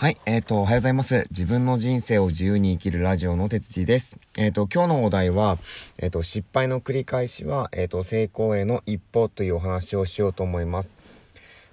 [0.00, 1.26] はい、えっ、ー、と、おはようございます。
[1.30, 4.16] 自分の人生を自由に生きるラジオの哲司です。
[4.36, 5.58] えっ、ー、と、今日のお題は、
[5.98, 10.96] えっ、ー、と、失敗の繰り返しは、えっ、と、成功への一歩というお話をしようと思います。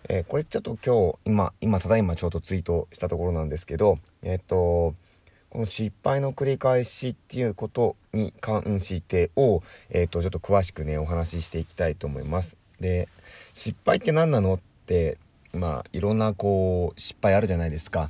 [0.09, 4.95] えこれちょっと今日、今、今、ただいまちょうどツイートしたところなんですけど、えっ、と、
[5.51, 9.61] この失敗の繰り返しっていうことに関してを、
[9.91, 12.57] えっ、と、ちょっと詳しくね、お話ししていきたいと思います。
[12.79, 13.07] で、
[13.53, 15.19] 失敗って何なのって、
[15.55, 18.09] まあいろんなこう失敗あるじゃないですか。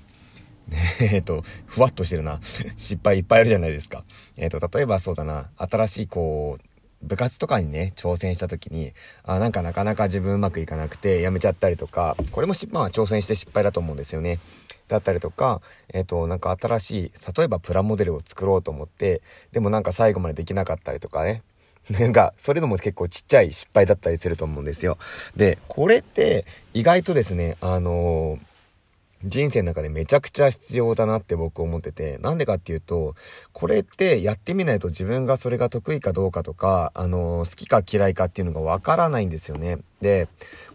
[0.99, 2.39] えっと、ふわっとしてるな。
[2.77, 4.03] 失敗いっぱいあるじゃないですか。
[4.37, 6.65] えっ、と、例えばそうだな、新しいこう、
[7.05, 8.93] 部活とかにね、挑戦した時に、
[9.23, 14.39] あ、なんかなかなか自分うまくいかなくてやめちゃったりとか、これも失敗は挑戦して失敗だと思うんですよね。
[14.87, 15.61] だったりとか、
[15.93, 19.21] えっ、と、なんか新しい、例えばプラモデルを作ろうと思って、
[19.51, 21.43] でもなんか最後までできなかったりとかね。
[21.89, 24.97] なんか、それでも結構ちっちゃい失敗だったりすると思うんですよ。
[25.35, 28.55] で、これって意外とですね、あのー、
[29.23, 33.15] 人生の中でめちゃくちゃ必要だなって僕思ってて、なんでかっていうと、
[33.53, 39.79] これってやってみないと自分がそれが得意かどうかとか、あの、好きか嫌いかっていうのがわからないんですよね。
[40.01, 40.27] で、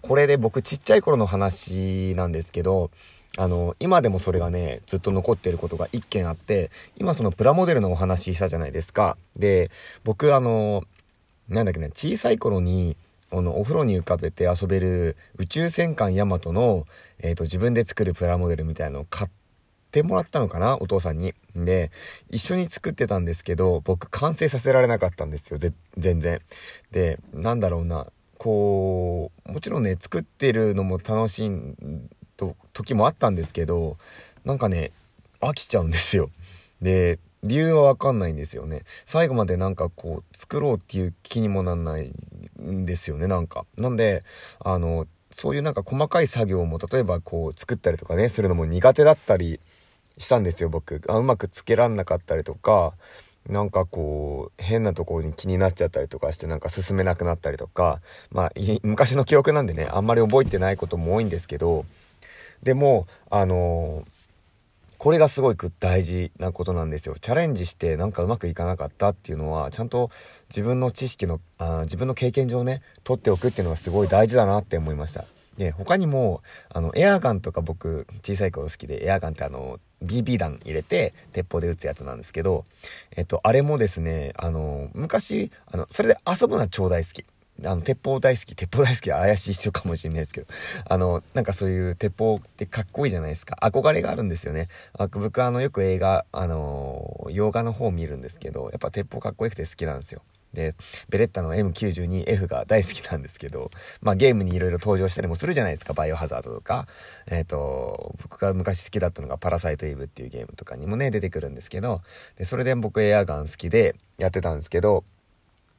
[0.03, 2.91] これで僕ちっちゃい頃の話なんですけど、
[3.37, 9.17] あの、今でもそれがね、ずっと残ってることが一件あって、今そのプラモデルのお話したじゃないですか。
[9.37, 9.71] で、
[10.03, 10.83] 僕あの、
[11.51, 12.97] なんだっけね、小さい頃に、
[13.33, 16.87] あの、お風呂に浮かべて遊べる宇宙戦艦ヤマトの、
[17.19, 19.31] えっ、ー、と、自分で作るプラモデルみたいのを買っ
[19.91, 21.35] てもらったのかなお父さんに。
[21.57, 21.91] で、
[22.31, 25.59] 一緒に作ってたんですけど、僕完成させられなかったんですよ。
[25.99, 26.41] 全然。
[26.93, 28.07] で、なんだろうな。
[28.39, 31.51] こう、もちろんね、作ってるのも楽しい
[32.37, 33.99] と時もあったんですけど、
[34.45, 34.93] なんかね、
[35.41, 36.31] 飽きちゃうんですよ。
[36.81, 38.83] で、理由はわかんないんですよね。
[39.07, 42.13] 最後までなんかこう、作ろうっていう気にもなんない
[42.61, 43.65] んですよね、なんか。
[43.77, 44.23] なんで、
[44.61, 49.61] あの、そういうなんか細かい作業も、例えばこう、作ったりとかね、するのも苦手だったり
[50.19, 51.01] したんですよ、僕。
[51.09, 52.93] あうまくつけらんなかったりとか、
[53.49, 58.53] なんかこう、変なところに気になっちゃったりとかして、なんか進めなくなったりとか、まあ、
[58.83, 61.87] 昔の記憶なんでね、あんまり覚えてないことも多いんですけど、
[62.63, 64.20] でも、あのー
[65.01, 67.17] これがすごい大事なことなんですよ。
[67.19, 70.11] チャレンジしてなんかうまくいかなかったっていうのは、ちゃんと
[70.51, 75.25] 自分の知識の、あ自分の経験上ね、取っておくっていうのがすごい大事だなって思いました。
[75.57, 82.67] で、他にも、あの、エアガンとか僕、小さい頃好きで、エアガンってあの、BB 弾入れて、鉄砲で撃つやつなんですけど、
[83.17, 87.25] えっと、あれもですね、あの、昔、あの、それで遊ぶのは超大好き。
[87.65, 90.47] あの、鉄砲大好き、鉄砲大好きは怪しい人かもしれないですけど、
[90.89, 93.59] あの、なんかそういう鉄砲ってかっこいいじゃないですか。
[93.63, 94.69] 憧れがあるんですよね。
[95.13, 100.23] 僕あの、よく映画、あの、洋画の方を見るんですけど、やっぱ鉄砲かっこよくて好きなんですよ。
[100.55, 100.75] で、
[101.09, 106.89] ベレッタの M92F が大好きなんですけど、まあゲームに色々登場したりもするじゃないですか、バイオハザードとか。
[107.27, 112.03] えっ、ー、と、僕が昔好きだったのがパラサイトイブっていうゲームとかにもね、出てくるんですけど、
[112.37, 115.05] で、それで僕エアガン好きでやってたんですけど、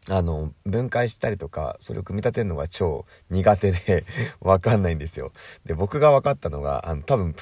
[0.08, 4.06] あの、分解したりとか、それを組み立てるのが超苦手で
[4.42, 5.32] わかんないんですよ。
[5.66, 7.36] で、僕が分かったのが、あの、多分、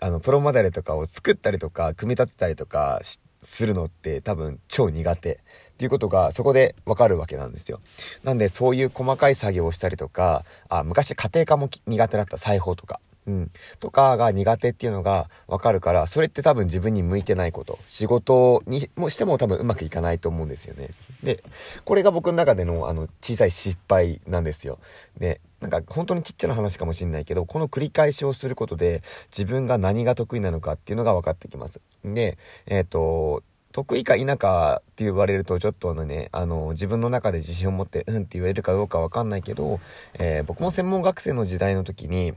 [0.00, 3.00] あの、プロモデルとかを作ったりとか、組み立てたりとか
[3.42, 7.80] するのって多分超苦手っていうことがそこでわかるわけなんですよ。
[8.22, 13.00] なんでそういう細かい作業をしたりとか、あ、昔家庭科も苦手だった裁縫とか。
[13.30, 17.78] うん、とかが苦手っていうのが分かるからそれって多分自分に向いてないこと。
[17.86, 20.90] 仕事にもしても多分うまくいかないと思うんですよね。
[21.22, 21.44] で
[21.84, 24.78] これが僕の中でのあの小さい失敗なんですよ。
[25.18, 31.80] でなんか本当にちっちゃな話かもしれないけどこの繰り返しをすることで自分が何が得意なのかっていうのが分かってきます。
[32.04, 32.36] で
[32.66, 33.42] えっ、ー、と
[33.72, 39.80] 得意か否かって言われるとちょっとあのね、あの、自分の中で自信を持って、うんって言われるかどうかわかんないけど、
[40.14, 42.34] えー、僕も専門学生の時代の時に、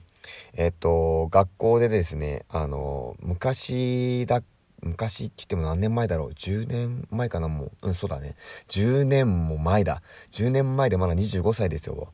[0.54, 4.44] えっと、学校でですね、あの、昔だ、
[4.82, 7.72] 昔って言っても何年前だろう ?10 年前かなもう。
[7.82, 8.36] うん、そうだね。
[8.70, 10.02] 10年も前だ。
[10.34, 12.10] 10年前でまだ25歳ですよ。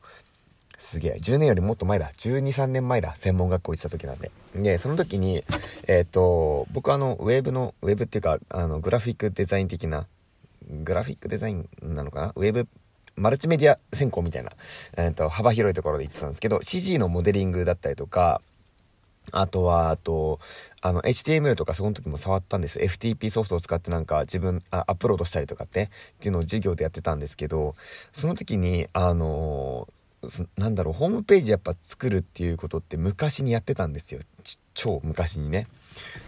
[0.80, 1.18] すげえ。
[1.20, 2.10] 10年よりもっと前だ。
[2.16, 3.14] 12、3年前だ。
[3.14, 4.30] 専門学校行ってた時なんで。
[4.56, 5.44] で、その時に、
[5.86, 10.08] えっ、と、僕あの、ウェブの、ウェブっていうか、あの、グラフィックデザイン的な、
[10.68, 12.32] グラフィックデザインなのかな？
[12.34, 12.66] ウェブ
[13.16, 14.52] マルチメディア専攻みたいな、
[14.96, 18.40] えーと、幅広いところで言ってたんですけど CG のモデリングだったりとか
[19.32, 20.40] あとは、あと、
[20.80, 22.86] あの、HTML とかその時も触ったんですよ。
[22.86, 25.88] FTP ソフトを使ってなんか自分、あアップロードしたりとかって、っ
[26.18, 27.76] ていうのを授業でやってたんですけど、
[28.12, 29.88] その時に、あの
[30.56, 34.20] なんだろう、ホームページやっぱ作るっていうことって昔にやってたんですよ。
[34.74, 35.66] 超昔にね。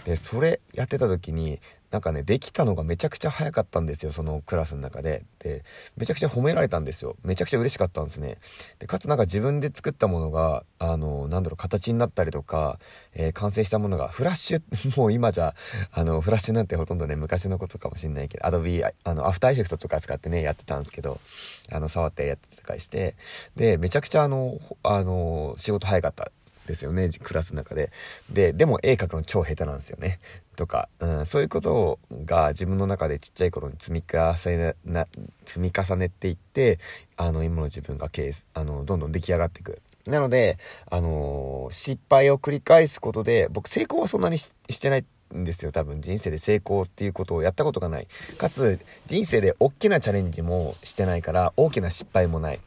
[0.05, 1.61] で、それやってた時に、
[1.93, 5.25] なんかね、できたのがめちゃくちゃ早かったんですよ、そのクラスの中で。
[5.41, 5.62] で、
[5.99, 7.17] めちゃくちゃ褒められたんですよ。
[7.23, 8.38] めちゃくちゃ嬉しかったんですね。
[8.79, 12.79] で、かつなんか自分で作ったものが、あの、なんだろう、形になったりとか、
[13.12, 14.62] えー、完成したものが、フラッシュ、
[14.99, 15.55] もう今じゃ、
[15.91, 21.20] あの、フラッシュなんてほとんどね、昔のことかもしんないけど、アドビー、あの、アフターエフェクトとか使ってね、やってたんですけど、
[21.70, 23.17] あの、触ってやってたりして、
[23.55, 26.32] で、めちゃくちゃあの、あの、仕事早かった
[26.67, 27.91] ですよねクラスの中で。
[28.31, 30.19] ででも絵描くの超下手なんですよね。
[30.56, 35.06] とか、うん、そういうことが自分の中でちっちゃい頃に積み重ねな
[35.44, 36.79] 積み重ねていって
[37.17, 39.81] あの今の自分がケースあのどんどん出来上がっていく。
[40.06, 40.59] なので、
[40.91, 44.50] あのー、失敗を繰り返すことで僕成功はそんなにし
[44.81, 45.05] てない
[45.35, 46.03] んですよ多分。
[46.03, 48.08] 人生で成功っていうことをやったことがない。
[48.37, 52.61] かつ人生で大きなチャレンジもしてないから大きな失敗もない。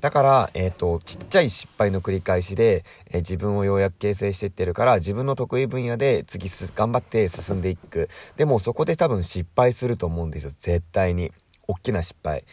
[0.00, 8.08] だから、えっ、ー、と、ちっちゃい失敗の繰り返しで、えー、自分をようやく形成していってるから、自分の得意分野で次頑張って進んでいく。
[8.36, 11.32] でもそこで多分失敗すると思うんですよ、絶対に。
[11.66, 12.44] 大きな失敗。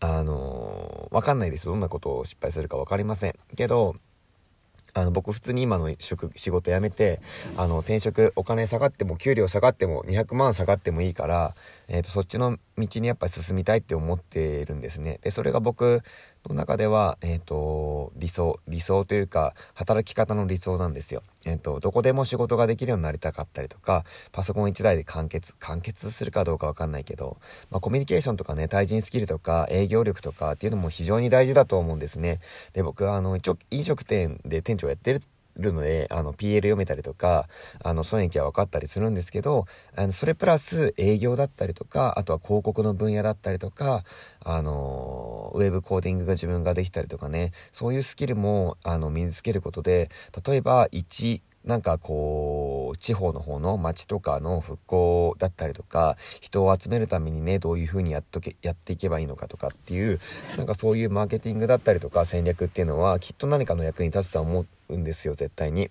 [0.00, 1.66] あのー、わかんないです。
[1.66, 3.34] どんなことを失敗するかわかりません。
[3.56, 3.96] けど、
[4.94, 7.20] あの僕普通に今の職仕事辞めて
[7.56, 11.54] あの転職お金下がっても給料下がっても200万下がってもいいから、
[11.88, 16.02] えーと、そっちの道にやっぱり進みたいって思ってるんですねでそれが僕
[16.48, 27.38] の中では、えーと、理想理想というか働き方の理想なんですよ、えーと、どこでも仕事ができるようになりたかったりとかパソコン1台で完結完結するかどうか分かんないけど、
[27.70, 32.40] まあ、コミュニケーションとかね対人スキルとか営業力とかっていうのも非常に大事だと思うんですね。
[32.72, 35.22] で僕はあの一応飲食店で店長やってる
[35.56, 37.48] るので、あの、PL 読めたりとか、
[37.82, 39.66] あの、損益は分かったりするんですけど、
[39.96, 44.04] あの、それプラス営業だったりとか、あとは広告の分野だったりとか、
[44.40, 50.10] あの、ウェブコーディングが自分ができたりとかね、そういうスキルも、あの、身につけることで、
[50.46, 60.18] 例えば、1、なんかこう地方の方の町とかの復興だったりとか人を集めるためにねどういう風にやっとけやっていけばいいのかとかっていう
[60.56, 64.62] なんかそういうマーケティングだったりとか戦略っていうのはきっと何かの役に立つとは思
[64.94, 65.90] うんですよ絶対に。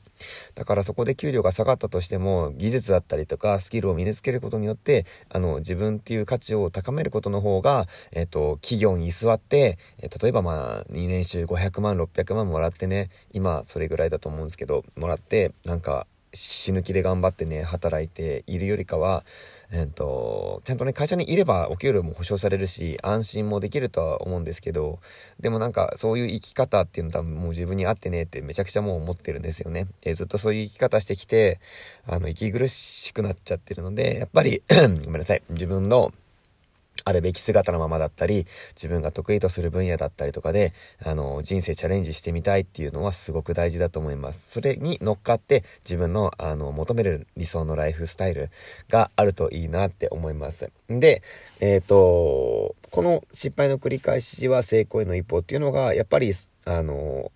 [0.55, 19.23] だからそこで給料が下がったとしても技術だったりとかスキルを身につけることによってあの自分っていう価値を高めることの方が、えっと、企業に居座って、え例えばまあ2年収500万600万もらってね今それぐらいだと思うんですけどもらってなんか死ぬ気で頑張ってね働いているよりかは
[19.73, 24.99] えっ、と、ちゃんとね、会社にいればお給料も保証されるし、安心もできるとは思うんですけど、
[25.39, 29.87] でもなんか、そういう生き方っていうの多分もう自分に合ってねってめちゃくちゃもう思ってるんですよね。
[30.03, 31.61] えー、ずっとそういう生き方してきて、
[32.05, 34.75] あの、息苦しくなっちゃってるので、やっぱり ご
[35.09, 36.11] めんなさい、自分の、
[37.03, 38.45] あるべき姿のままだったり、
[38.75, 40.73] 自分が得意とする分野だったりとかで、
[41.03, 44.51] あの、人生チャレンジしてみたいっていうのはすごく大事だと思います。
[44.51, 48.49] それに乗っかって自分の、あの、求める理想のライフスタイル
[48.89, 50.69] があるといいなって思います。
[50.89, 51.23] で、
[51.59, 56.33] えっ、ー、と、この失敗の繰り返しは成功への一歩っていうのが、やっぱり、
[56.65, 57.31] あの、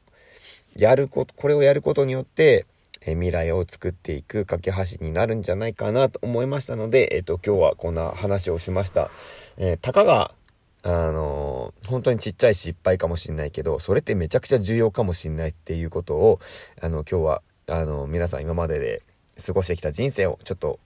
[0.76, 2.66] やること、これをやることによって、
[3.06, 9.12] え未来を作っていく架け橋になるんじゃないかなと思いましたので、えっ、と、今日はこんな話をしました。
[9.58, 10.34] え、たかが、
[10.82, 16.40] あの、本当にちっちゃい失敗かもしんないけど、それってめちゃくちゃ重要かもしんないっていうことを、
[16.82, 19.04] あの、今日は、あの、皆さん今までで
[19.44, 20.80] 過ごしてきた人生をちょっと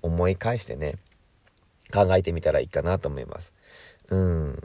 [0.00, 0.96] 思い返してね、
[1.92, 3.52] 考えてみたらいいかなと思います。
[4.08, 4.60] うん。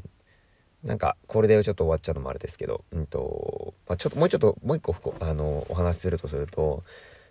[0.84, 6.84] なんか、これでちょっと終わっちゃうのもあれですけど、うんと、まあ、ちょっと、もうちょっと、もう一個、あの、お話しするとすると、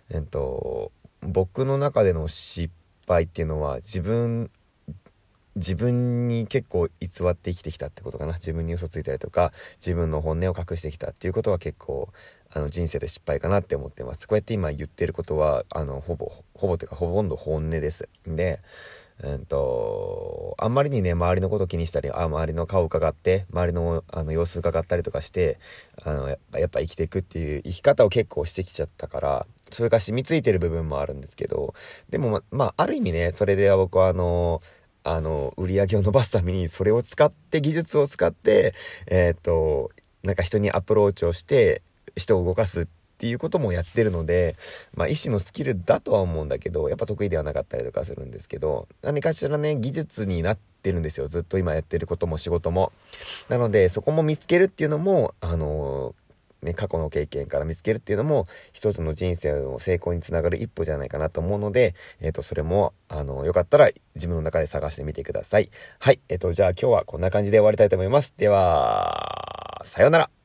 [0.09, 0.91] えっと、
[1.21, 2.71] 僕の中での失
[3.07, 4.51] 敗っていうのは、自分、
[5.55, 8.33] 自分に結構偽って生きてきたってことかな。
[8.33, 12.09] 自分に嘘ついたりとか、自分の本音を隠してきたっていうことは結構、
[12.53, 14.27] あの、人生で失敗かなって思ってます。
[14.27, 18.07] こうやって今言ってることは、あの、ほぼ、ほぼというか、ほとんど本音です。
[18.27, 18.59] で、
[19.23, 25.59] うんと、あんまりにね、周りのこと気にしたり、あ周りの顔を伺って、周りのあの様子伺ったりとかして、
[26.03, 31.73] あのやっぱ生きていくっていう生き方を結構してきちゃったから、それが染みついてる部分もあるんですけど、
[32.09, 34.61] でもま、まあ、ある意味ね、それでは僕はあの、
[35.03, 38.73] あの、売り上げを伸ばすために、それを使って、技術を使って、
[39.07, 39.91] えっ、と、
[40.23, 41.81] なんか人にアプローチをして、
[42.17, 42.85] 人を動かすっ
[43.17, 44.55] っていうこともやってるので、
[44.93, 51.27] まあ、一種のスキルだとは思うんだけど、やっぱ得意ではなかったりとかするんですけど、何かしらね、技術になってるんですよ。
[51.27, 52.91] ずっと今やってることも仕事も。
[53.49, 56.13] なので、そこも見つけるっていうのも、あの
[56.61, 65.71] ね、過去の経験から見つけるっていうのも一つの人生の成功につながる一歩じゃないかなと思うので、えっ、ー、と、それも、あの、よかったら自分の中で探してみてください。
[65.97, 66.19] はい。
[66.29, 68.35] えっ、ー、と、じゃあ今日はこんな感じで終わりたいと思います。
[68.37, 70.36] では、さようなら。